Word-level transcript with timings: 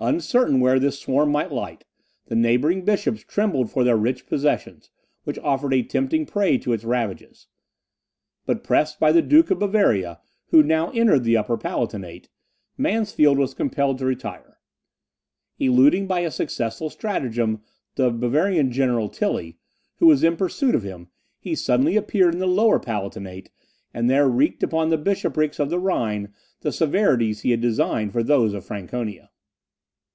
Uncertain 0.00 0.60
where 0.60 0.78
this 0.78 1.00
swarm 1.00 1.28
might 1.32 1.50
light, 1.50 1.84
the 2.26 2.36
neighbouring 2.36 2.84
bishops 2.84 3.24
trembled 3.24 3.68
for 3.68 3.82
their 3.82 3.96
rich 3.96 4.28
possessions, 4.28 4.90
which 5.24 5.40
offered 5.40 5.74
a 5.74 5.82
tempting 5.82 6.24
prey 6.24 6.56
to 6.56 6.72
its 6.72 6.84
ravages. 6.84 7.48
But, 8.46 8.62
pressed 8.62 9.00
by 9.00 9.10
the 9.10 9.22
Duke 9.22 9.50
of 9.50 9.58
Bavaria, 9.58 10.20
who 10.50 10.62
now 10.62 10.90
entered 10.92 11.24
the 11.24 11.36
Upper 11.36 11.56
Palatinate, 11.58 12.28
Mansfeld 12.76 13.38
was 13.38 13.54
compelled 13.54 13.98
to 13.98 14.04
retire. 14.04 14.60
Eluding, 15.58 16.06
by 16.06 16.20
a 16.20 16.30
successful 16.30 16.90
stratagem, 16.90 17.60
the 17.96 18.10
Bavarian 18.10 18.70
general, 18.70 19.08
Tilly, 19.08 19.58
who 19.96 20.06
was 20.06 20.22
in 20.22 20.36
pursuit 20.36 20.76
of 20.76 20.84
him, 20.84 21.08
he 21.40 21.56
suddenly 21.56 21.96
appeared 21.96 22.34
in 22.34 22.38
the 22.38 22.46
Lower 22.46 22.78
Palatinate, 22.78 23.50
and 23.92 24.08
there 24.08 24.28
wreaked 24.28 24.62
upon 24.62 24.90
the 24.90 24.96
bishoprics 24.96 25.58
of 25.58 25.70
the 25.70 25.80
Rhine 25.80 26.32
the 26.60 26.70
severities 26.70 27.40
he 27.40 27.50
had 27.50 27.60
designed 27.60 28.12
for 28.12 28.22
those 28.22 28.54
of 28.54 28.64
Franconia. 28.64 29.32